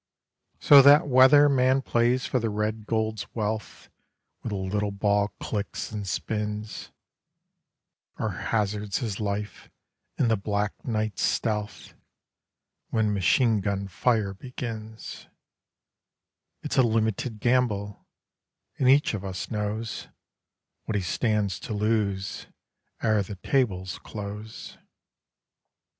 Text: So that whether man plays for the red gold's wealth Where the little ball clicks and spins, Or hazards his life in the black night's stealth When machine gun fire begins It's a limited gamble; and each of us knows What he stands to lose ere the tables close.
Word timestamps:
So 0.59 0.81
that 0.81 1.07
whether 1.07 1.47
man 1.47 1.83
plays 1.83 2.25
for 2.25 2.39
the 2.39 2.49
red 2.49 2.87
gold's 2.87 3.27
wealth 3.35 3.87
Where 4.39 4.49
the 4.49 4.55
little 4.55 4.89
ball 4.89 5.27
clicks 5.39 5.91
and 5.91 6.07
spins, 6.07 6.91
Or 8.17 8.31
hazards 8.31 8.97
his 8.97 9.19
life 9.19 9.69
in 10.17 10.27
the 10.27 10.35
black 10.35 10.73
night's 10.83 11.21
stealth 11.21 11.93
When 12.89 13.13
machine 13.13 13.59
gun 13.61 13.87
fire 13.87 14.33
begins 14.33 15.27
It's 16.63 16.77
a 16.77 16.81
limited 16.81 17.39
gamble; 17.39 18.07
and 18.79 18.89
each 18.89 19.13
of 19.13 19.23
us 19.23 19.51
knows 19.51 20.07
What 20.85 20.95
he 20.95 21.01
stands 21.01 21.59
to 21.59 21.73
lose 21.75 22.47
ere 23.03 23.21
the 23.21 23.35
tables 23.35 23.99
close. 23.99 24.79